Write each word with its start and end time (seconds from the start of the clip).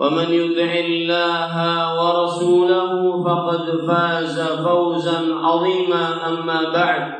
ومن 0.00 0.28
يطع 0.32 0.72
الله 0.74 1.54
ورسوله 1.98 3.22
فقد 3.24 3.86
فاز 3.88 4.40
فوزا 4.40 5.34
عظيما 5.34 6.28
أما 6.28 6.70
بعد 6.72 7.12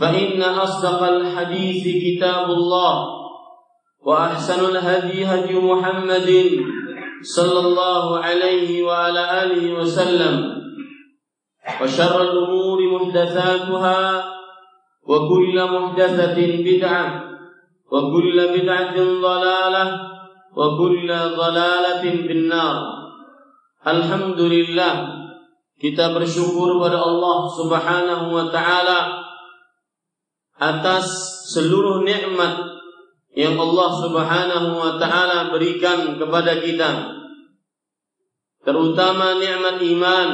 فإن 0.00 0.42
أصدق 0.42 1.02
الحديث 1.02 1.82
كتاب 2.04 2.50
الله 2.50 3.06
وأحسن 4.06 4.64
الهدي 4.76 5.24
هدي 5.24 5.54
محمد 5.58 6.30
صلى 7.22 7.58
الله 7.66 8.18
عليه 8.18 8.82
وعلى 8.82 9.42
آله 9.42 9.72
وسلم 9.72 10.62
وشر 11.82 12.22
الأمور 12.22 12.78
محدثاتها 12.94 14.24
وكل 15.08 15.64
محدثة 15.64 16.36
بدعة 16.64 17.24
وكل 17.92 18.48
بدعة 18.58 18.94
ضلالة 19.22 20.00
وكل 20.57 21.09
ضلالة 21.37 22.03
في 22.03 22.31
النار 22.31 22.99
Alhamdulillah 23.79 25.07
kita 25.79 26.11
bersyukur 26.11 26.83
pada 26.83 26.99
Allah 26.99 27.47
Subhanahu 27.47 28.25
wa 28.35 28.45
taala 28.51 29.23
atas 30.59 31.07
seluruh 31.55 32.03
nikmat 32.03 32.59
yang 33.31 33.55
Allah 33.55 33.89
Subhanahu 34.03 34.69
wa 34.75 34.93
taala 34.99 35.47
berikan 35.55 36.19
kepada 36.19 36.59
kita 36.59 37.07
terutama 38.67 39.39
nikmat 39.39 39.79
iman 39.79 40.27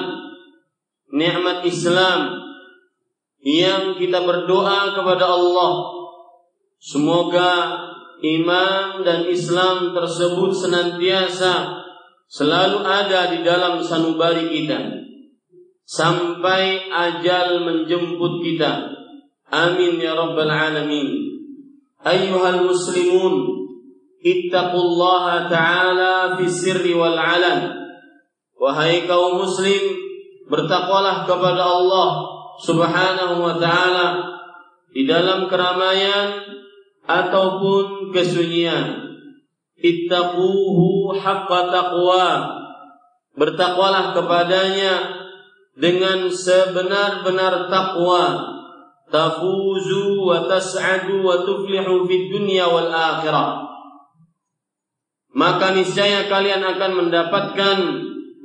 nikmat 1.14 1.62
Islam 1.70 2.42
yang 3.46 3.94
kita 4.02 4.26
berdoa 4.26 4.98
kepada 4.98 5.30
Allah 5.30 5.72
semoga 6.82 7.52
iman 8.21 9.01
dan 9.03 9.27
Islam 9.27 9.97
tersebut 9.97 10.53
senantiasa 10.53 11.81
selalu 12.31 12.85
ada 12.85 13.33
di 13.33 13.43
dalam 13.43 13.81
sanubari 13.81 14.49
kita 14.53 15.01
sampai 15.89 16.87
ajal 16.87 17.67
menjemput 17.67 18.45
kita. 18.47 18.93
Amin 19.51 19.99
ya 19.99 20.15
rabbal 20.15 20.47
alamin. 20.47 21.27
Ayyuhal 22.01 22.63
muslimun, 22.63 23.67
ittaqullaha 24.23 25.51
ta'ala 25.51 26.39
fi 26.39 26.47
sirri 26.47 26.95
wal 26.95 27.19
alan. 27.19 27.75
Wahai 28.55 29.11
kaum 29.11 29.43
muslim, 29.43 29.99
bertakwalah 30.47 31.27
kepada 31.27 31.65
Allah 31.67 32.11
Subhanahu 32.61 33.41
wa 33.41 33.57
taala 33.57 34.21
di 34.91 35.07
dalam 35.07 35.47
keramaian 35.47 36.60
ataupun 37.11 38.15
kesunyian. 38.15 39.19
Ittaquhu 39.81 41.17
haqqa 41.17 41.61
taqwa. 41.73 42.29
Bertakwalah 43.35 44.13
kepadanya 44.15 44.95
dengan 45.75 46.29
sebenar-benar 46.29 47.73
takwa. 47.73 48.47
Tafuzu 49.11 50.23
wa 50.23 50.47
tas'adu 50.47 51.27
wa 51.27 51.43
tuflihu 51.43 52.07
fid 52.07 52.31
dunya 52.31 52.69
wal 52.69 52.93
akhirah. 52.93 53.67
Maka 55.35 55.75
niscaya 55.75 56.31
kalian 56.31 56.63
akan 56.63 57.07
mendapatkan 57.07 57.79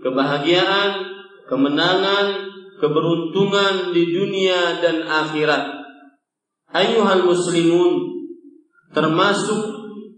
kebahagiaan, 0.01 0.91
kemenangan, 1.49 2.49
keberuntungan 2.77 3.93
di 3.93 4.09
dunia 4.09 4.81
dan 4.81 5.05
akhirat. 5.05 5.85
Ayuhal 6.73 7.25
muslimun, 7.25 8.14
termasuk 8.95 9.61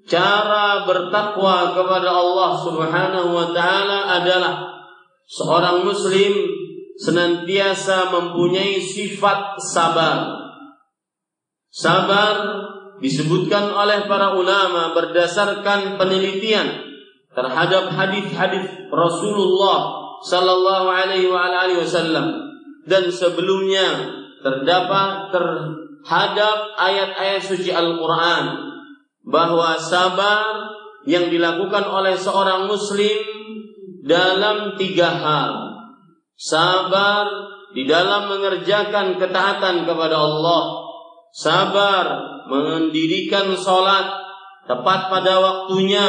cara 0.06 0.86
bertakwa 0.86 1.74
kepada 1.74 2.10
Allah 2.14 2.52
Subhanahu 2.62 3.30
wa 3.34 3.48
taala 3.52 4.22
adalah 4.22 4.56
seorang 5.26 5.84
muslim 5.84 6.32
senantiasa 7.02 8.14
mempunyai 8.14 8.80
sifat 8.80 9.58
sabar. 9.60 10.38
Sabar 11.74 12.36
disebutkan 13.04 13.70
oleh 13.74 14.06
para 14.10 14.34
ulama 14.34 14.94
berdasarkan 14.94 15.98
penelitian 15.98 16.86
terhadap 17.34 17.94
hadis-hadis 17.94 18.90
Rasulullah 18.90 19.94
sallallahu 20.26 20.88
alaihi 20.90 21.30
wasallam 21.78 22.58
dan 22.90 23.14
sebelumnya 23.14 24.10
terdapat 24.42 25.30
terhadap 26.04 26.58
ayat-ayat 26.78 27.42
suci 27.44 27.72
Al-Qur'an 27.74 28.46
bahwa 29.28 29.76
sabar 29.80 30.72
yang 31.08 31.32
dilakukan 31.32 31.88
oleh 31.88 32.16
seorang 32.20 32.68
muslim 32.68 33.20
dalam 34.04 34.76
tiga 34.80 35.12
hal. 35.12 35.54
Sabar 36.38 37.28
di 37.76 37.84
dalam 37.84 38.32
mengerjakan 38.32 39.20
ketaatan 39.20 39.84
kepada 39.84 40.16
Allah. 40.16 40.64
Sabar 41.36 42.06
mendirikan 42.48 43.52
sholat 43.60 44.08
tepat 44.68 45.12
pada 45.12 45.44
waktunya 45.44 46.08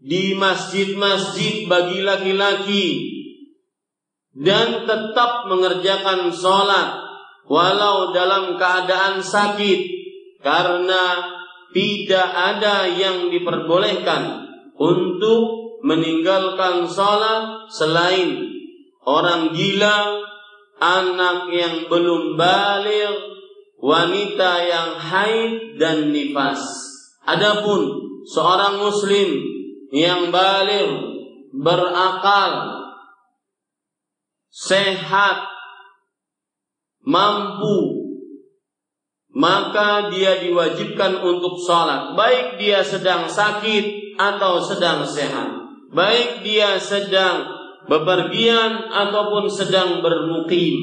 di 0.00 0.36
masjid-masjid 0.36 1.64
bagi 1.66 2.04
laki-laki 2.04 2.88
dan 4.36 4.84
tetap 4.84 5.48
mengerjakan 5.48 6.28
sholat 6.28 7.05
walau 7.46 8.10
dalam 8.10 8.58
keadaan 8.58 9.22
sakit 9.22 9.80
karena 10.42 11.34
tidak 11.74 12.28
ada 12.30 12.86
yang 12.86 13.30
diperbolehkan 13.30 14.46
untuk 14.76 15.42
meninggalkan 15.82 16.88
sholat 16.90 17.70
selain 17.70 18.46
orang 19.06 19.54
gila, 19.54 20.20
anak 20.82 21.48
yang 21.54 21.86
belum 21.86 22.34
balik, 22.34 23.16
wanita 23.78 24.52
yang 24.66 24.90
haid 24.98 25.78
dan 25.78 26.10
nifas. 26.10 26.60
Adapun 27.22 27.86
seorang 28.26 28.82
muslim 28.82 29.30
yang 29.94 30.34
balik, 30.34 30.90
berakal, 31.54 32.82
sehat, 34.50 35.55
mampu 37.06 38.06
maka 39.36 40.08
dia 40.08 40.40
diwajibkan 40.40 41.20
untuk 41.20 41.60
sholat. 41.60 42.16
Baik 42.16 42.56
dia 42.56 42.80
sedang 42.80 43.28
sakit 43.28 44.16
atau 44.16 44.64
sedang 44.64 45.04
sehat. 45.04 45.52
Baik 45.92 46.40
dia 46.40 46.80
sedang 46.80 47.44
bepergian 47.84 48.88
ataupun 48.88 49.52
sedang 49.52 50.00
bermukim, 50.00 50.74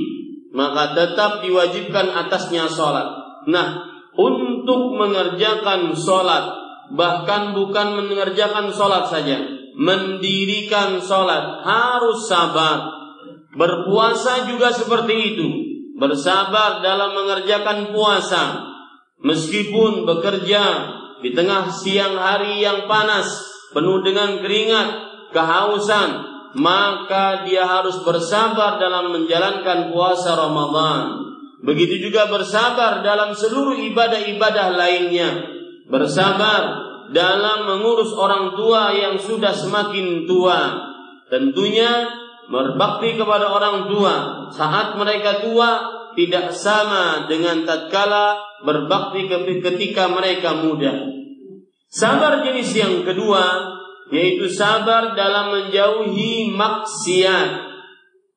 maka 0.53 0.93
tetap 0.93 1.41
diwajibkan 1.41 2.13
atasnya 2.13 2.69
sholat. 2.69 3.09
Nah, 3.49 3.89
untuk 4.13 5.01
mengerjakan 5.01 5.97
sholat, 5.97 6.53
bahkan 6.93 7.57
bukan 7.57 8.05
mengerjakan 8.05 8.69
sholat 8.69 9.09
saja, 9.09 9.41
mendirikan 9.73 11.01
sholat 11.01 11.65
harus 11.65 12.29
sabar. 12.29 13.01
Berpuasa 13.53 14.49
juga 14.49 14.69
seperti 14.73 15.35
itu, 15.35 15.72
bersabar 16.03 16.83
dalam 16.83 17.15
mengerjakan 17.15 17.95
puasa, 17.95 18.59
meskipun 19.23 20.03
bekerja 20.03 20.63
di 21.23 21.31
tengah 21.31 21.71
siang 21.71 22.19
hari 22.19 22.59
yang 22.59 22.91
panas, 22.91 23.31
penuh 23.71 24.03
dengan 24.03 24.43
keringat, 24.43 24.89
kehausan, 25.31 26.09
maka 26.59 27.47
dia 27.47 27.63
harus 27.63 28.03
bersabar 28.03 28.83
dalam 28.83 29.15
menjalankan 29.15 29.95
puasa 29.95 30.35
Ramadan. 30.35 31.23
Begitu 31.63 32.11
juga 32.11 32.27
bersabar 32.27 32.99
dalam 32.99 33.31
seluruh 33.31 33.79
ibadah-ibadah 33.79 34.75
lainnya. 34.75 35.47
Bersabar 35.87 36.83
dalam 37.15 37.63
mengurus 37.63 38.11
orang 38.11 38.51
tua 38.59 38.91
yang 38.91 39.15
sudah 39.15 39.55
semakin 39.55 40.27
tua. 40.27 40.91
Tentunya 41.31 42.22
berbakti 42.47 43.15
kepada 43.15 43.47
orang 43.51 43.87
tua 43.87 44.47
saat 44.51 44.95
mereka 44.99 45.43
tua 45.43 46.01
tidak 46.13 46.53
sama 46.53 47.25
dengan 47.25 47.65
tatkala 47.65 48.37
berbakti 48.61 49.27
ketika 49.61 50.09
mereka 50.09 50.57
muda. 50.61 50.93
Sabar 51.89 52.41
jenis 52.41 52.73
yang 52.73 53.05
kedua 53.05 53.73
yaitu 54.13 54.49
sabar 54.49 55.17
dalam 55.17 55.53
menjauhi 55.53 56.53
maksiat. 56.53 57.73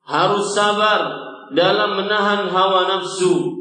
Harus 0.07 0.55
sabar 0.55 1.27
dalam 1.51 1.99
menahan 1.99 2.47
hawa 2.47 2.87
nafsu. 2.87 3.53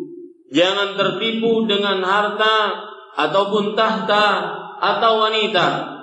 Jangan 0.55 0.95
tertipu 0.95 1.67
dengan 1.67 2.01
harta 2.07 2.87
ataupun 3.19 3.75
tahta 3.75 4.27
atau 4.79 5.27
wanita. 5.27 5.96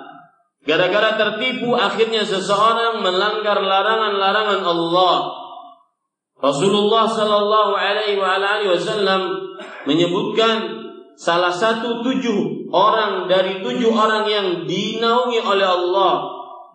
Gara-gara 0.64 1.20
tertipu 1.20 1.76
akhirnya 1.76 2.24
seseorang 2.24 3.04
melanggar 3.04 3.60
larangan-larangan 3.60 4.64
Allah. 4.64 5.16
Rasulullah 6.40 7.04
Shallallahu 7.04 7.72
Alaihi 7.76 8.20
Wasallam 8.72 9.28
menyebutkan 9.84 10.84
salah 11.20 11.52
satu 11.52 12.00
tujuh 12.00 12.68
orang 12.72 13.28
dari 13.28 13.60
tujuh 13.60 13.92
orang 13.92 14.24
yang 14.26 14.46
dinaungi 14.64 15.40
oleh 15.44 15.68
Allah 15.68 16.14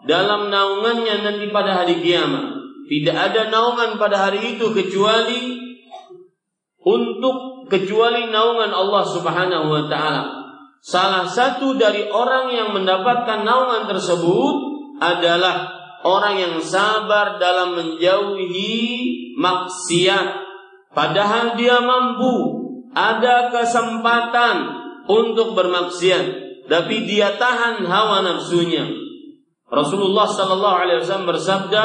dalam 0.06 0.48
naungannya 0.54 1.26
nanti 1.26 1.50
pada 1.50 1.84
hari 1.84 2.00
kiamat. 2.00 2.62
Tidak 2.90 3.14
ada 3.14 3.54
naungan 3.54 4.02
pada 4.02 4.30
hari 4.30 4.58
itu 4.58 4.74
kecuali 4.74 5.60
untuk 6.82 7.70
kecuali 7.70 8.30
naungan 8.30 8.74
Allah 8.74 9.04
Subhanahu 9.06 9.66
wa 9.70 9.84
taala. 9.86 10.49
Salah 10.80 11.28
satu 11.28 11.76
dari 11.76 12.08
orang 12.08 12.56
yang 12.56 12.70
mendapatkan 12.72 13.44
naungan 13.44 13.92
tersebut 13.92 14.56
adalah 15.00 15.68
orang 16.08 16.40
yang 16.40 16.56
sabar 16.64 17.36
dalam 17.36 17.76
menjauhi 17.76 18.80
maksiat 19.36 20.28
padahal 20.96 21.60
dia 21.60 21.84
mampu 21.84 22.60
ada 22.96 23.54
kesempatan 23.54 24.56
untuk 25.10 25.58
bermaksiat, 25.58 26.26
tapi 26.70 27.06
dia 27.06 27.38
tahan 27.38 27.86
hawa 27.86 28.22
nafsunya. 28.22 28.86
Rasulullah 29.70 30.26
sallallahu 30.26 30.78
alaihi 30.86 31.00
wasallam 31.06 31.30
bersabda, 31.30 31.84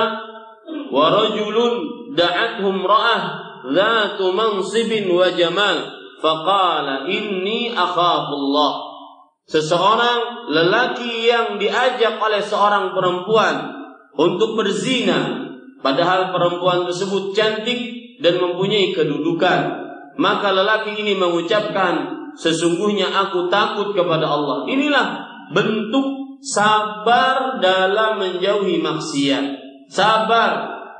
"Wa 0.89 1.07
rajulun 1.13 1.73
da'athum 2.17 2.85
ra'ah 2.85 3.23
dzatu 3.69 4.33
mansibin 4.33 5.09
wa 5.13 5.29
jamal, 5.33 5.93
faqala 6.25 7.05
inni 7.05 7.69
akhafullah." 7.77 8.97
Seseorang 9.45 10.49
lelaki 10.49 11.29
yang 11.29 11.61
diajak 11.61 12.17
oleh 12.17 12.41
seorang 12.41 12.97
perempuan 12.97 13.77
untuk 14.17 14.57
berzina, 14.57 15.53
padahal 15.85 16.33
perempuan 16.33 16.89
tersebut 16.89 17.37
cantik 17.37 17.93
dan 18.25 18.41
mempunyai 18.41 18.97
kedudukan 18.97 19.85
maka 20.15 20.55
lelaki 20.55 20.95
ini 20.95 21.19
mengucapkan 21.19 22.23
sesungguhnya 22.39 23.11
aku 23.11 23.51
takut 23.51 23.95
kepada 23.95 24.27
Allah. 24.31 24.67
Inilah 24.71 25.07
bentuk 25.51 26.39
sabar 26.43 27.59
dalam 27.59 28.23
menjauhi 28.23 28.79
maksiat. 28.79 29.45
Sabar 29.91 30.51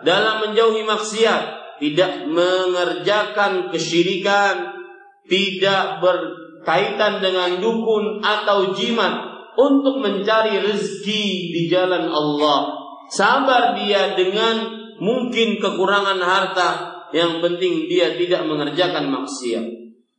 dalam 0.03 0.51
menjauhi 0.51 0.83
maksiat, 0.85 1.43
tidak 1.81 2.27
mengerjakan 2.29 3.71
kesyirikan, 3.71 4.84
tidak 5.29 6.05
berkaitan 6.05 7.21
dengan 7.25 7.61
dukun 7.61 8.21
atau 8.21 8.77
jimat 8.77 9.35
untuk 9.55 10.03
mencari 10.03 10.61
rezeki 10.61 11.25
di 11.55 11.63
jalan 11.71 12.11
Allah. 12.11 12.75
Sabar 13.13 13.79
dia 13.79 14.17
dengan 14.19 14.69
mungkin 14.99 15.61
kekurangan 15.61 16.19
harta, 16.19 16.71
yang 17.15 17.39
penting 17.39 17.87
dia 17.87 18.19
tidak 18.19 18.43
mengerjakan 18.49 19.13
maksiat. 19.13 19.65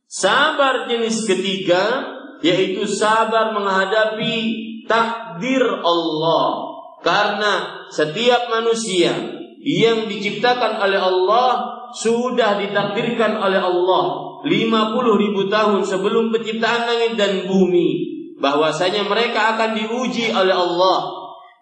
Sabar 0.06 0.86
jenis 0.86 1.26
ketiga 1.26 2.14
yaitu 2.40 2.86
sabar 2.86 3.52
menghadapi 3.52 4.34
takdir 4.86 5.62
Allah. 5.82 6.46
Karena 7.02 7.84
setiap 7.92 8.50
manusia 8.50 9.12
yang 9.62 10.06
diciptakan 10.10 10.78
oleh 10.78 10.98
Allah 10.98 11.50
sudah 11.94 12.58
ditakdirkan 12.58 13.38
oleh 13.38 13.60
Allah 13.62 14.25
50 14.46 15.22
ribu 15.26 15.50
tahun 15.50 15.82
sebelum 15.82 16.30
penciptaan 16.30 16.86
langit 16.86 17.18
dan 17.18 17.50
bumi 17.50 18.16
bahwasanya 18.38 19.02
mereka 19.10 19.58
akan 19.58 19.74
diuji 19.74 20.30
oleh 20.30 20.54
Allah. 20.54 20.98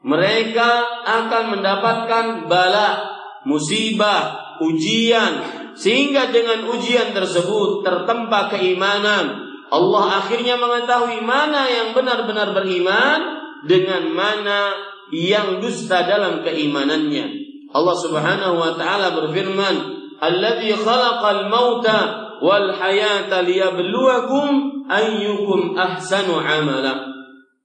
Mereka 0.04 0.70
akan 1.00 1.44
mendapatkan 1.56 2.24
bala 2.44 3.08
musibah 3.48 4.36
ujian 4.60 5.40
sehingga 5.74 6.28
dengan 6.28 6.68
ujian 6.68 7.16
tersebut 7.16 7.80
tertempa 7.80 8.52
keimanan. 8.52 9.48
Allah 9.72 10.04
akhirnya 10.20 10.60
mengetahui 10.60 11.24
mana 11.24 11.64
yang 11.66 11.96
benar-benar 11.96 12.52
beriman 12.52 13.20
dengan 13.64 14.12
mana 14.12 14.76
yang 15.08 15.64
dusta 15.64 16.04
dalam 16.04 16.44
keimanannya. 16.44 17.26
Allah 17.74 17.96
Subhanahu 17.96 18.60
wa 18.60 18.76
taala 18.76 19.16
berfirman 19.18 19.74
alladzi 20.20 20.76
khalaqal 20.78 21.48
mauta 21.48 22.23
wal 22.44 22.68
hayata 22.76 23.40
liyabluwakum 23.40 24.84
ayyukum 24.84 25.72
ahsanu 25.72 26.36
amala 26.44 27.14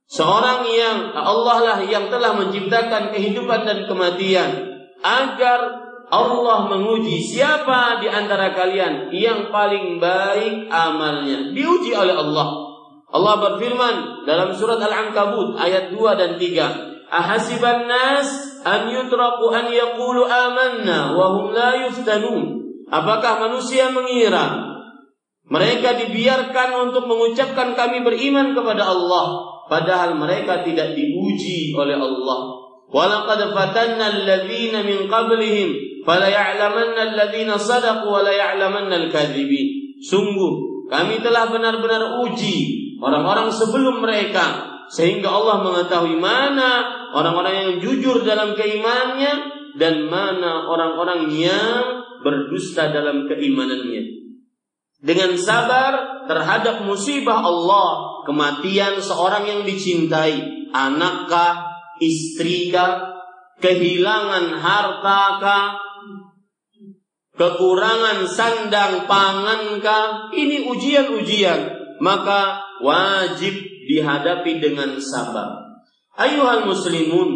Seorang 0.10 0.66
yang 0.66 1.14
Allah 1.14 1.58
lah 1.62 1.80
yang 1.86 2.10
telah 2.10 2.34
menciptakan 2.34 3.14
kehidupan 3.14 3.62
dan 3.62 3.86
kematian 3.86 4.50
agar 5.06 5.86
Allah 6.10 6.66
menguji 6.66 7.22
siapa 7.22 8.02
di 8.02 8.10
antara 8.10 8.50
kalian 8.58 9.14
yang 9.14 9.54
paling 9.54 10.02
baik 10.02 10.66
amalnya. 10.74 11.54
Diuji 11.54 11.94
oleh 11.94 12.18
Allah. 12.18 12.50
Allah 13.14 13.36
berfirman 13.38 14.26
dalam 14.26 14.50
surat 14.58 14.82
Al-Ankabut 14.82 15.62
ayat 15.62 15.94
2 15.94 16.02
dan 16.18 16.42
3. 16.42 17.14
Ahasiban 17.14 17.86
nas 17.86 18.30
an 18.66 18.90
yutraku 18.90 19.54
an 19.54 19.70
yaqulu 19.70 20.26
amanna 20.26 21.14
wa 21.14 21.38
hum 21.38 21.54
la 21.54 21.86
yuftanun. 21.86 22.66
Apakah 22.90 23.46
manusia 23.46 23.94
mengira 23.94 24.69
mereka 25.50 25.98
dibiarkan 25.98 26.90
untuk 26.90 27.10
mengucapkan 27.10 27.74
kami 27.74 28.06
beriman 28.06 28.54
kepada 28.54 28.86
Allah 28.86 29.26
padahal 29.66 30.14
mereka 30.18 30.62
tidak 30.62 30.94
diuji 30.94 31.74
oleh 31.74 31.98
Allah. 31.98 32.70
Walaqad 32.90 33.54
fatanna 33.54 34.14
alladhina 34.14 34.82
min 34.82 35.06
qablihim 35.06 35.90
Falaya'lamanna 36.10 37.12
alladhina 37.12 37.60
sadaqu 37.60 38.08
wa 38.08 38.24
laya'lamanna 38.24 39.08
al-kadzibin. 39.08 40.00
Sungguh 40.00 40.88
kami 40.88 41.20
telah 41.20 41.52
benar-benar 41.52 42.24
uji 42.26 42.98
orang-orang 42.98 43.52
sebelum 43.52 44.02
mereka 44.02 44.66
sehingga 44.90 45.30
Allah 45.30 45.62
mengetahui 45.62 46.18
mana 46.18 46.88
orang-orang 47.14 47.54
yang 47.54 47.72
jujur 47.84 48.26
dalam 48.26 48.58
keimanannya 48.58 49.34
dan 49.78 50.10
mana 50.10 50.66
orang-orang 50.66 51.30
yang 51.30 51.84
berdusta 52.26 52.90
dalam 52.90 53.30
keimanannya 53.30 54.19
dengan 55.00 55.36
sabar 55.40 56.26
terhadap 56.28 56.84
musibah 56.84 57.40
Allah, 57.40 58.22
kematian 58.28 59.00
seorang 59.00 59.48
yang 59.48 59.62
dicintai, 59.64 60.68
anakkah, 60.76 61.72
istrikah, 62.04 63.20
kehilangan 63.64 64.60
hartakah, 64.60 65.80
kekurangan 67.36 68.28
sandang 68.28 69.08
pangankah, 69.08 70.36
ini 70.36 70.68
ujian-ujian, 70.68 71.72
maka 72.04 72.60
wajib 72.84 73.56
dihadapi 73.88 74.60
dengan 74.60 75.00
sabar. 75.00 75.80
Ayuhal 76.20 76.68
muslimun, 76.68 77.30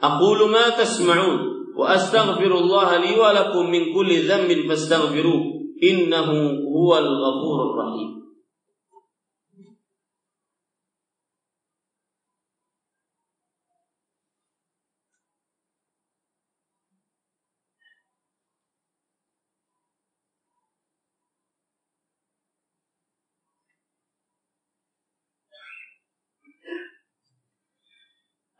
aqulu 0.00 0.48
ma 0.48 0.72
tasma'un 0.72 1.72
wa 1.76 1.92
astaghfirullah 1.92 3.04
li 3.04 3.12
wa 3.12 3.36
lakum 3.36 3.68
min 3.68 3.92
kulli 3.92 4.24
dhanbin 4.24 4.64
fastaghfiruh. 4.64 5.55
إنه 5.82 6.28
هو 6.76 6.98
الغفور 6.98 7.70
الرحيم. 7.70 8.16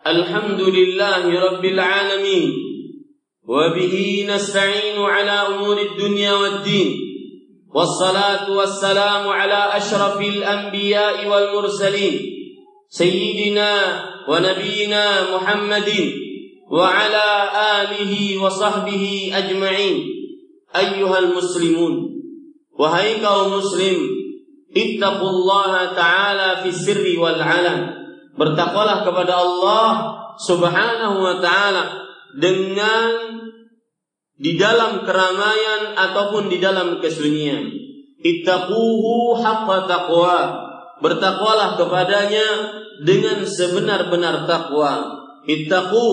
الحمد 0.07 0.61
لله 0.61 1.41
رب 1.45 1.65
العالمين 1.65 2.53
وبه 3.43 4.27
نستعين 4.31 4.99
على 4.99 5.31
أمور 5.31 5.81
الدنيا 5.81 6.33
والدين. 6.33 7.06
والصلاة 7.77 8.49
والسلام 8.51 9.29
على 9.29 9.61
أشرف 9.77 10.21
الأنبياء 10.21 11.29
والمرسلين 11.29 12.15
سيدنا 12.89 13.73
ونبينا 14.29 15.05
محمد 15.37 15.91
وعلى 16.73 17.27
آله 17.81 18.43
وصحبه 18.43 19.05
أجمعين. 19.35 19.97
أيها 20.77 21.19
المسلمون 21.19 21.95
وهيك 22.79 23.25
مسلم 23.57 23.99
اتقوا 24.77 25.31
الله 25.31 25.73
تعالى 25.93 26.49
في 26.63 26.69
السر 26.69 27.05
والعلن. 27.21 27.81
Bertakwalah 28.37 29.05
kepada 29.05 29.37
Allah 29.37 29.89
Subhanahu 30.37 31.17
wa 31.25 31.37
taala 31.41 32.05
dengan 32.37 33.09
di 34.37 34.61
dalam 34.61 35.05
keramaian 35.05 35.97
ataupun 35.97 36.53
di 36.53 36.61
dalam 36.61 37.01
kesunyian. 37.01 37.73
Ittaquhu 38.21 39.37
haqqa 39.41 39.89
taqwa. 39.89 40.39
Bertakwalah 40.97 41.77
kepadanya 41.77 42.49
dengan 43.05 43.45
sebenar-benar 43.45 44.49
takwa. 44.49 45.21
Ittaqu 45.45 46.09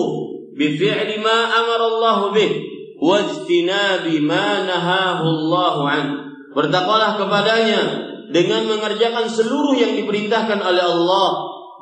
bi 0.56 0.76
fi'li 0.76 1.20
ma 1.24 1.38
amara 1.48 1.84
Allah 1.88 2.18
bih 2.36 2.52
wajtinabi 3.00 4.20
ma 4.20 4.64
nahahu 4.64 5.24
Allah 5.24 5.76
an. 5.88 6.06
Bertakwalah 6.52 7.16
kepadanya 7.16 7.82
dengan 8.30 8.68
mengerjakan 8.68 9.28
seluruh 9.28 9.76
yang 9.76 9.96
diperintahkan 9.96 10.60
oleh 10.60 10.84
Allah 10.84 11.28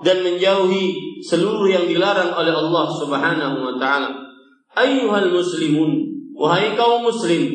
dan 0.02 0.22
menjauhi 0.26 1.18
seluruh 1.22 1.70
yang 1.70 1.86
dilarang 1.86 2.34
oleh 2.34 2.50
Allah 2.50 2.86
Subhanahu 2.90 3.56
wa 3.62 3.74
taala. 3.78 4.10
Ayyuhal 4.72 5.30
muslimun, 5.30 6.11
wahai 6.42 6.74
kaum 6.74 7.06
muslim, 7.06 7.54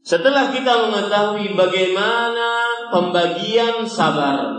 setelah 0.00 0.48
kita 0.48 0.88
mengetahui 0.88 1.52
bagaimana 1.52 2.48
pembagian 2.88 3.84
sabar, 3.84 4.56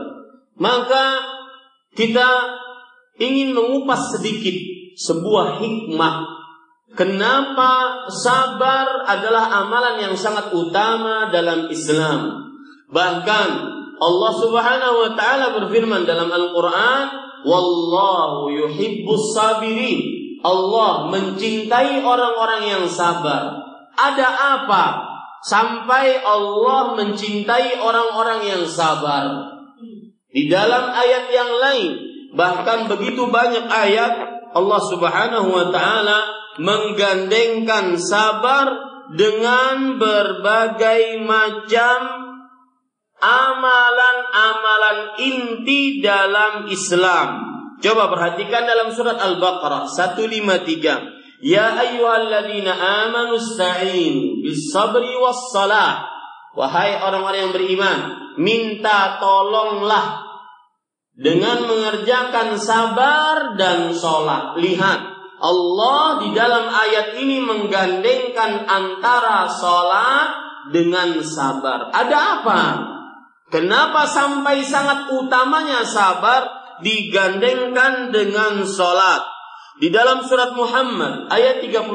maka 0.62 1.25
kita 1.98 2.30
ingin 3.18 3.58
mengupas 3.58 4.13
sedikit 4.13 4.53
sebuah 4.94 5.58
hikmah 5.58 6.15
kenapa 6.94 8.06
sabar 8.13 9.10
adalah 9.10 9.50
amalan 9.65 10.06
yang 10.10 10.15
sangat 10.18 10.53
utama 10.53 11.34
dalam 11.34 11.70
Islam. 11.74 12.53
Bahkan 12.94 13.50
Allah 13.98 14.32
Subhanahu 14.38 14.96
wa 15.01 15.12
taala 15.18 15.46
berfirman 15.58 16.06
dalam 16.06 16.30
Al-Qur'an, 16.30 17.06
Wallahu 17.44 18.48
yuhibbus 18.48 19.36
sabirin. 19.36 20.23
Allah 20.43 21.07
mencintai 21.07 22.03
orang-orang 22.03 22.67
yang 22.67 22.85
sabar. 22.91 23.63
Ada 23.95 24.27
apa 24.59 24.85
sampai 25.47 26.19
Allah 26.19 27.00
mencintai 27.00 27.79
orang-orang 27.79 28.43
yang 28.43 28.63
sabar? 28.67 29.55
Di 30.33 30.50
dalam 30.50 30.91
ayat 30.91 31.29
yang 31.31 31.51
lain, 31.62 31.91
bahkan 32.35 32.91
begitu 32.91 33.29
banyak 33.29 33.69
ayat 33.69 34.13
Allah 34.51 34.81
Subhanahu 34.81 35.47
wa 35.47 35.69
taala 35.69 36.19
menggandengkan 36.57 37.97
sabar 37.97 38.69
dengan 39.13 40.01
berbagai 40.01 41.21
macam 41.21 42.00
amalan-amalan 43.21 45.00
inti 45.21 46.01
dalam 46.01 46.65
Islam. 46.67 47.52
Coba 47.83 48.07
perhatikan 48.07 48.63
dalam 48.63 48.95
surat 48.95 49.19
Al-Baqarah 49.19 49.91
153. 49.91 51.43
Ya 51.43 51.75
ayyuhalladzina 51.75 52.71
amanu 52.71 53.35
sta'in 53.35 54.39
bis 54.39 54.71
sabri 54.71 55.11
was 55.19 55.51
salah. 55.51 56.07
Wahai 56.55 56.95
orang-orang 57.03 57.49
yang 57.49 57.53
beriman, 57.53 57.99
minta 58.39 59.19
tolonglah 59.19 60.23
dengan 61.11 61.67
mengerjakan 61.67 62.55
sabar 62.55 63.59
dan 63.59 63.91
sholat. 63.91 64.55
Lihat, 64.63 64.99
Allah 65.43 66.23
di 66.23 66.29
dalam 66.31 66.71
ayat 66.71 67.19
ini 67.19 67.43
menggandengkan 67.43 68.63
antara 68.63 69.51
sholat 69.51 70.27
dengan 70.71 71.19
sabar. 71.19 71.91
Ada 71.91 72.17
apa? 72.39 72.61
Kenapa 73.51 74.07
sampai 74.07 74.63
sangat 74.63 75.11
utamanya 75.11 75.83
sabar 75.83 76.62
digandengkan 76.83 78.11
dengan 78.11 78.67
sholat? 78.67 79.23
Di 79.81 79.89
dalam 79.89 80.21
surat 80.21 80.53
Muhammad 80.53 81.33
ayat 81.33 81.65
31 81.65 81.89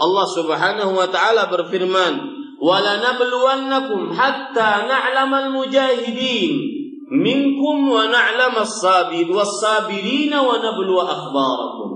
Allah 0.00 0.26
Subhanahu 0.32 0.92
wa 0.96 1.04
taala 1.12 1.52
berfirman, 1.52 2.12
"Walanabluwannakum 2.56 4.16
hatta 4.16 4.88
na'lamal 4.88 5.52
mujahidin 5.52 6.52
minkum 7.12 7.92
wa 7.92 8.08
na'lamas 8.08 8.80
sabir 8.80 9.28
was-sabirin 9.28 10.32
wa 10.32 10.56
nabluwa 10.64 11.04
akhbarakum." 11.12 11.90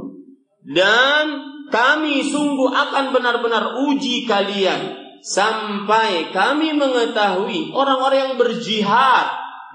Dan 0.69 1.25
kami 1.73 2.29
sungguh 2.29 2.69
akan 2.69 3.17
benar-benar 3.17 3.81
uji 3.89 4.29
kalian 4.29 5.05
sampai 5.25 6.29
kami 6.37 6.77
mengetahui 6.77 7.73
orang-orang 7.73 8.19
yang 8.29 8.35
berjihad 8.37 9.27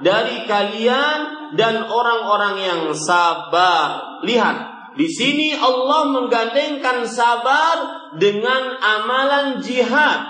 dari 0.06 0.46
kalian 0.46 1.29
dan 1.56 1.88
orang-orang 1.88 2.56
yang 2.60 2.82
sabar. 2.94 4.22
Lihat, 4.26 4.58
di 4.98 5.08
sini 5.08 5.56
Allah 5.56 6.10
menggandengkan 6.10 7.08
sabar 7.08 7.76
dengan 8.18 8.78
amalan 8.78 9.64
jihad. 9.64 10.26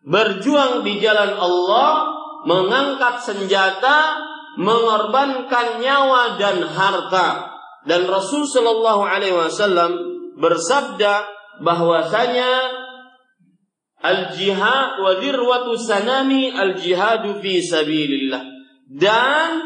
Berjuang 0.00 0.80
di 0.82 0.96
jalan 0.98 1.36
Allah, 1.36 2.08
mengangkat 2.48 3.20
senjata, 3.20 4.16
mengorbankan 4.56 5.78
nyawa 5.78 6.40
dan 6.40 6.64
harta. 6.64 7.52
Dan 7.84 8.08
Rasul 8.08 8.48
Shallallahu 8.48 9.02
Alaihi 9.04 9.36
Wasallam 9.36 9.92
bersabda 10.40 11.28
bahwasanya 11.60 12.80
Al-jihad 14.00 14.96
wa 14.96 15.20
dirwatu 15.20 15.76
sanami 15.76 16.48
al-jihadu 16.48 17.36
fi 17.44 17.60
sabilillah. 17.60 18.40
Dan 18.88 19.60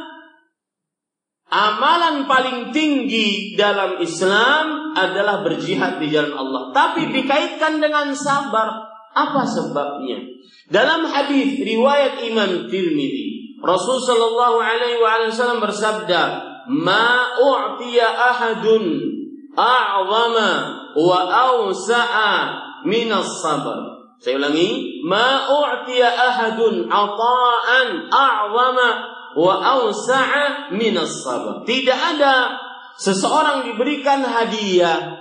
amalan 1.50 2.24
paling 2.24 2.72
tinggi 2.72 3.58
dalam 3.58 4.00
Islam 4.00 4.96
adalah 4.96 5.42
berjihad 5.44 6.00
di 6.00 6.08
jalan 6.08 6.34
Allah. 6.34 6.62
Tapi 6.72 7.10
dikaitkan 7.10 7.82
dengan 7.82 8.14
sabar. 8.16 8.94
Apa 9.14 9.46
sebabnya? 9.46 10.18
Dalam 10.66 11.06
hadis 11.06 11.62
riwayat 11.62 12.18
Imam 12.26 12.66
Tirmidzi, 12.66 13.60
Rasul 13.62 14.02
sallallahu 14.02 14.58
alaihi 14.58 14.98
wasallam 14.98 15.62
bersabda, 15.62 16.22
"Ma 16.74 17.38
u'tiya 17.38 18.10
ahadun 18.10 18.82
a'zama 19.54 20.50
wa 20.98 21.18
awsa'a 21.30 22.32
min 22.90 23.06
as-sabr." 23.14 23.94
Saya 24.18 24.42
ulangi, 24.42 24.98
ma 25.06 25.46
u'tiya 25.46 26.10
ahadun 26.10 26.90
ata'an 26.90 28.10
a'zama 28.10 28.88
wa 29.34 29.54
awsa'a 29.60 30.74
min 30.74 30.94
sabar. 31.06 31.62
Tidak 31.66 32.00
ada 32.16 32.58
seseorang 32.98 33.66
diberikan 33.70 34.22
hadiah, 34.22 35.18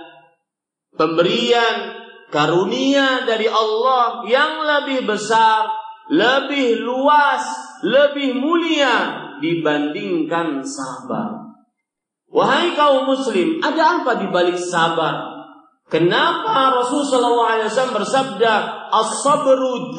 pemberian, 0.94 1.98
karunia 2.30 3.26
dari 3.26 3.46
Allah 3.50 4.26
yang 4.26 4.62
lebih 4.62 5.06
besar, 5.06 5.70
lebih 6.10 6.82
luas, 6.82 7.42
lebih 7.82 8.38
mulia 8.38 9.22
dibandingkan 9.38 10.62
sabar. 10.66 11.44
Wahai 12.34 12.74
kaum 12.74 13.06
muslim, 13.06 13.62
ada 13.62 14.02
apa 14.02 14.18
di 14.18 14.26
balik 14.30 14.58
sabar? 14.58 15.34
Kenapa 15.86 16.74
Rasulullah 16.74 17.60
SAW 17.68 17.94
bersabda, 17.94 18.54
As-sabru 18.90 19.94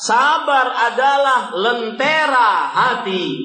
Sabar 0.00 0.72
adalah 0.72 1.52
lentera 1.52 2.72
hati. 2.72 3.36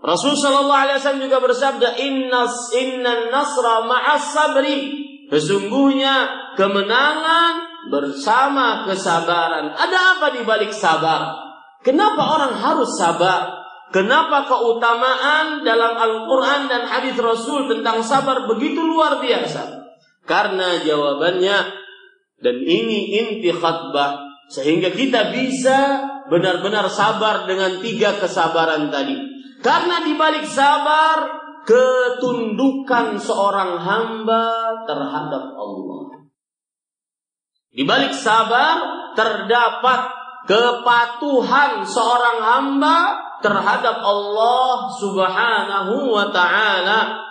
Rasul 0.00 0.32
Shallallahu 0.32 0.82
Alaihi 0.88 0.98
Wasallam 1.04 1.24
juga 1.28 1.38
bersabda, 1.44 2.00
Innas 2.00 2.72
inna 2.72 3.28
nasra 3.28 3.84
ma'as 3.84 4.32
sabri. 4.32 5.04
Sesungguhnya 5.28 6.32
kemenangan 6.56 7.86
bersama 7.92 8.88
kesabaran. 8.88 9.76
Ada 9.76 10.16
apa 10.16 10.32
di 10.32 10.40
balik 10.48 10.72
sabar? 10.72 11.36
Kenapa 11.84 12.40
orang 12.40 12.56
harus 12.56 12.96
sabar? 12.96 13.52
Kenapa 13.92 14.48
keutamaan 14.48 15.60
dalam 15.60 15.92
Al-Quran 16.00 16.72
dan 16.72 16.88
hadis 16.88 17.20
Rasul 17.20 17.68
tentang 17.68 18.00
sabar 18.00 18.48
begitu 18.48 18.80
luar 18.80 19.20
biasa? 19.20 19.92
Karena 20.24 20.80
jawabannya 20.80 21.58
dan 22.40 22.56
ini 22.64 23.20
inti 23.20 23.52
khutbah 23.52 24.31
sehingga 24.50 24.90
kita 24.90 25.30
bisa 25.30 25.78
benar-benar 26.32 26.88
sabar 26.88 27.44
dengan 27.44 27.78
tiga 27.84 28.16
kesabaran 28.16 28.88
tadi. 28.88 29.16
Karena 29.62 30.02
di 30.02 30.18
balik 30.18 30.48
sabar 30.48 31.42
ketundukan 31.62 33.22
seorang 33.22 33.78
hamba 33.78 34.46
terhadap 34.88 35.44
Allah. 35.54 36.26
Di 37.72 37.82
balik 37.86 38.12
sabar 38.12 38.82
terdapat 39.14 40.00
kepatuhan 40.50 41.86
seorang 41.86 42.38
hamba 42.42 42.96
terhadap 43.40 44.02
Allah 44.02 44.90
Subhanahu 44.98 45.94
wa 46.10 46.26
taala. 46.34 47.22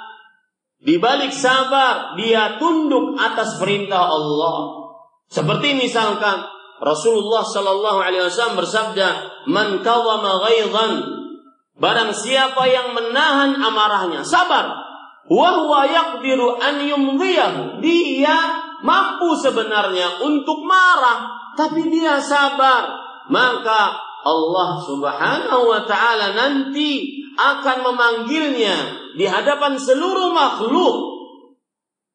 Di 0.82 0.98
balik 0.98 1.30
sabar 1.30 2.18
dia 2.18 2.58
tunduk 2.58 3.14
atas 3.20 3.62
perintah 3.62 4.02
Allah. 4.02 4.82
Seperti 5.30 5.78
misalkan 5.78 6.42
Rasulullah 6.82 7.46
Shallallahu 7.46 8.00
Alaihi 8.02 8.26
Wasallam 8.26 8.58
bersabda, 8.58 9.08
"Man 9.46 9.86
kawama 9.86 10.42
ghaidhan 10.50 11.22
Barang 11.82 12.14
siapa 12.14 12.70
yang 12.70 12.94
menahan 12.94 13.58
amarahnya, 13.58 14.22
sabar. 14.22 14.70
Wahwa 15.26 15.90
yaqdiru 15.90 16.62
an 16.62 16.78
yumdiyahu. 16.78 17.82
Dia 17.82 18.38
mampu 18.86 19.34
sebenarnya 19.42 20.22
untuk 20.22 20.62
marah, 20.62 21.26
tapi 21.58 21.90
dia 21.90 22.22
sabar. 22.22 22.86
Maka 23.34 23.98
Allah 24.22 24.72
Subhanahu 24.86 25.74
wa 25.74 25.82
taala 25.90 26.38
nanti 26.38 27.18
akan 27.34 27.78
memanggilnya 27.82 28.76
di 29.18 29.26
hadapan 29.26 29.82
seluruh 29.82 30.30
makhluk 30.30 30.96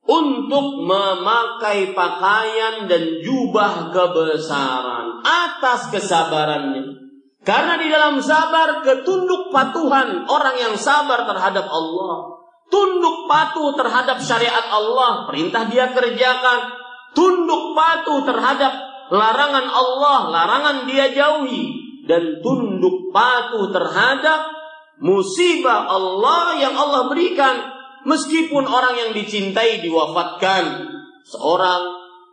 untuk 0.06 0.86
memakai 0.86 1.90
pakaian 1.90 2.86
dan 2.86 3.02
jubah 3.26 3.90
kebesaran 3.90 5.26
atas 5.26 5.90
kesabarannya. 5.90 7.06
Karena 7.46 7.78
di 7.78 7.86
dalam 7.86 8.18
sabar 8.18 8.82
ketunduk 8.82 9.54
patuhan 9.54 10.26
orang 10.26 10.56
yang 10.58 10.74
sabar 10.74 11.26
terhadap 11.30 11.66
Allah. 11.70 12.42
Tunduk 12.66 13.30
patuh 13.30 13.78
terhadap 13.78 14.18
syariat 14.18 14.66
Allah. 14.66 15.30
Perintah 15.30 15.70
dia 15.70 15.94
kerjakan. 15.94 16.74
Tunduk 17.14 17.78
patuh 17.78 18.26
terhadap 18.26 18.74
larangan 19.14 19.66
Allah. 19.70 20.18
Larangan 20.34 20.76
dia 20.90 21.14
jauhi. 21.14 21.86
Dan 22.10 22.42
tunduk 22.42 23.14
patuh 23.14 23.70
terhadap 23.70 24.50
musibah 24.98 25.86
Allah 25.86 26.58
yang 26.58 26.74
Allah 26.74 27.06
berikan. 27.06 27.75
Meskipun 28.06 28.64
orang 28.70 28.94
yang 28.94 29.10
dicintai 29.18 29.82
diwafatkan. 29.82 30.94
Seorang 31.26 31.82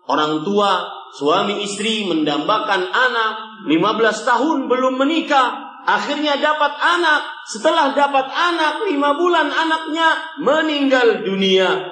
orang 0.05 0.45
tua, 0.45 0.85
suami 1.17 1.65
istri 1.65 2.05
mendambakan 2.05 2.93
anak 2.93 3.65
15 3.65 4.29
tahun 4.29 4.57
belum 4.69 5.01
menikah, 5.01 5.81
akhirnya 5.89 6.37
dapat 6.37 6.77
anak. 6.77 7.25
Setelah 7.49 7.97
dapat 7.97 8.29
anak, 8.29 8.85
lima 8.85 9.17
bulan 9.17 9.49
anaknya 9.49 10.37
meninggal 10.45 11.25
dunia. 11.25 11.89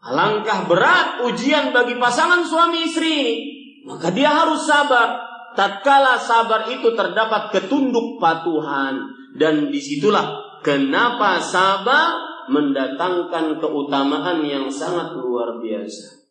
Alangkah 0.00 0.64
berat 0.64 1.20
ujian 1.28 1.76
bagi 1.76 2.00
pasangan 2.00 2.40
suami 2.48 2.88
istri. 2.88 3.44
Maka 3.84 4.08
dia 4.16 4.32
harus 4.32 4.64
sabar. 4.64 5.28
Tatkala 5.52 6.16
sabar 6.16 6.72
itu 6.72 6.96
terdapat 6.96 7.52
ketunduk 7.52 8.16
patuhan. 8.16 9.12
Dan 9.36 9.68
di 9.68 9.76
situlah 9.76 10.60
kenapa 10.64 11.44
sabar 11.44 12.29
mendatangkan 12.50 13.62
keutamaan 13.62 14.42
yang 14.42 14.66
sangat 14.66 15.14
luar 15.14 15.62
biasa. 15.62 16.26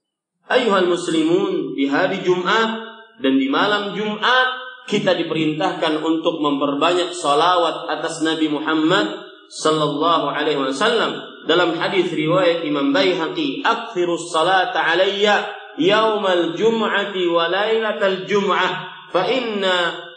Ayuhal 0.52 0.92
muslimun 0.92 1.74
di 1.80 1.88
hari 1.88 2.20
Jumat 2.20 2.84
dan 3.24 3.40
di 3.40 3.48
malam 3.48 3.96
Jumat 3.96 4.48
kita 4.90 5.14
diperintahkan 5.16 6.02
untuk 6.02 6.42
memperbanyak 6.42 7.14
salawat 7.14 7.88
atas 7.88 8.26
Nabi 8.26 8.50
Muhammad 8.50 9.30
sallallahu 9.50 10.34
alaihi 10.34 10.58
wasallam 10.58 11.22
dalam 11.46 11.78
hadis 11.78 12.10
riwayat 12.10 12.66
Imam 12.66 12.90
Baihaqi 12.90 13.62
akthiru 13.62 14.18
salata 14.18 14.82
alayya 14.82 15.50
yaumal 15.78 16.58
jum'ati 16.58 17.30
wa 17.30 17.48
lailatal 17.48 18.26
jum'ah 18.26 18.72
fa 19.14 19.24
inna 19.30 20.09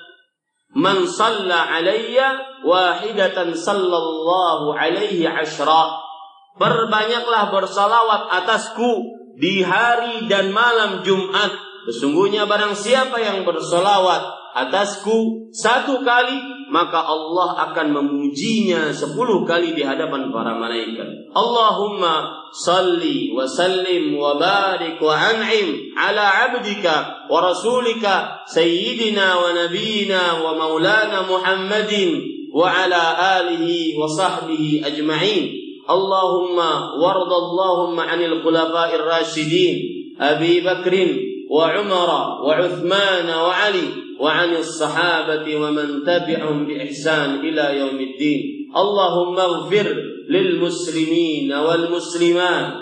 man 0.72 1.04
salla 1.08 1.68
alayya 1.72 2.60
wahidatan 2.64 3.52
sallallahu 3.56 4.72
alaihi 4.72 5.28
ashra 5.28 6.00
Berbanyaklah 6.52 7.48
bersalawat 7.48 8.28
atasku 8.44 9.08
di 9.40 9.64
hari 9.64 10.28
dan 10.28 10.52
malam 10.52 11.00
Jumat. 11.00 11.48
Sesungguhnya 11.88 12.44
barang 12.44 12.76
siapa 12.76 13.16
yang 13.24 13.48
bersalawat 13.48 14.41
atasku 14.52 15.48
satu 15.52 16.00
kali 16.04 16.68
maka 16.72 17.04
Allah 17.04 17.68
akan 17.68 17.86
memujinya 17.92 18.88
sepuluh 18.96 19.44
kali 19.44 19.76
di 19.76 19.84
hadapan 19.84 20.32
para 20.32 20.56
malaikat. 20.56 21.28
Allahumma 21.36 22.48
salli 22.56 23.32
wa 23.36 23.44
sallim 23.44 24.16
wa 24.16 24.40
barik 24.40 24.96
wa 24.96 25.12
an'im 25.12 25.92
ala 25.92 26.48
abdika 26.48 27.28
wa 27.28 27.44
rasulika 27.44 28.44
sayyidina 28.48 29.36
wa 29.36 29.52
nabiyina 29.52 30.40
wa 30.40 30.56
maulana 30.56 31.28
Muhammadin 31.28 32.16
wa 32.48 32.68
ala 32.68 33.36
alihi 33.40 33.96
wa 34.00 34.08
sahbihi 34.08 34.80
ajma'in. 34.80 35.44
Allahumma 35.84 36.96
warda 36.96 37.36
Allahumma 37.36 38.08
anil 38.08 38.40
khulafa'ir 38.40 39.02
rasyidin 39.02 39.76
Abi 40.16 40.64
Bakrin 40.64 41.31
وعمر 41.52 42.10
وعثمان 42.44 43.28
وعلي 43.28 43.88
وعن 44.20 44.56
الصحابة 44.56 45.56
ومن 45.56 46.04
تبعهم 46.06 46.66
بإحسان 46.66 47.40
إلى 47.40 47.78
يوم 47.78 47.98
الدين. 48.00 48.40
اللهم 48.76 49.36
اغفر 49.38 49.96
للمسلمين 50.28 51.52
والمسلمات 51.52 52.72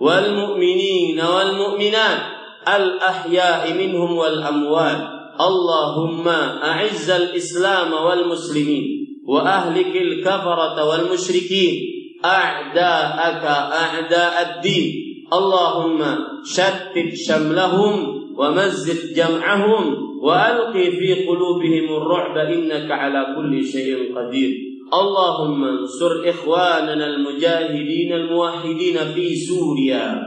والمؤمنين 0.00 1.20
والمؤمنات 1.20 2.20
الأحياء 2.76 3.72
منهم 3.72 4.16
والأموات. 4.16 5.00
اللهم 5.40 6.28
أعز 6.64 7.10
الإسلام 7.10 7.92
والمسلمين 7.92 8.84
وأهلك 9.28 9.96
الكفرة 9.96 10.84
والمشركين. 10.84 11.74
أعداءك 12.24 13.44
أعداء 13.82 14.34
الدين. 14.56 15.03
اللهم 15.32 16.00
شتت 16.44 17.14
شملهم 17.28 18.24
ومزق 18.38 19.14
جمعهم 19.16 19.94
وألقي 20.22 20.90
في 20.90 21.14
قلوبهم 21.14 21.96
الرعب 21.96 22.36
إنك 22.36 22.90
على 22.90 23.26
كل 23.36 23.64
شيء 23.64 24.16
قدير. 24.16 24.50
اللهم 25.02 25.64
انصر 25.64 26.28
إخواننا 26.28 27.06
المجاهدين 27.06 28.12
الموحدين 28.12 28.96
في 29.14 29.36
سوريا. 29.36 30.22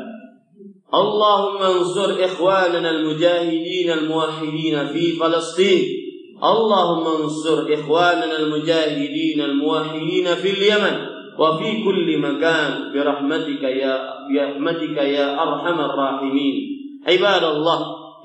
اللهم 0.94 1.62
انصر 1.62 2.26
إخواننا 2.26 2.90
المجاهدين 2.90 3.92
الموحدين 3.92 4.88
في 4.88 5.12
فلسطين. 5.12 5.82
اللهم 6.44 7.24
انصر 7.24 7.74
إخواننا 7.74 8.40
المجاهدين 8.40 9.42
الموحدين 9.42 10.26
في 10.26 10.50
اليمن. 10.50 11.17
وفي 11.40 11.84
كل 11.84 12.08
مكان 12.18 12.92
برحمتك 12.94 13.64
يا 13.64 13.96
برحمتك 14.30 14.98
يا 14.98 15.28
أرحم 15.44 15.80
الراحمين. 15.80 16.56
عباد 17.08 17.44
الله 17.44 17.80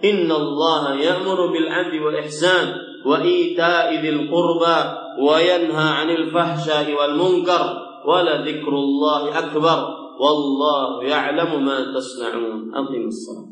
إن 0.05 0.33
الله 0.33 0.95
يأمر 0.95 1.47
بالعدل 1.47 2.03
والإحسان 2.03 2.67
وإيتاء 3.07 3.95
ذي 4.03 4.09
القربى 4.09 4.79
وينهى 5.21 5.89
عن 5.99 6.11
الفحشاء 6.11 6.87
والمنكر 7.01 7.63
ولذكر 8.09 8.73
الله 8.73 9.39
أكبر 9.39 9.79
والله 10.21 11.05
يعلم 11.05 11.65
ما 11.65 11.79
تصنعون. 11.95 12.75
أقم 12.75 13.07
الصلاة. 13.07 13.52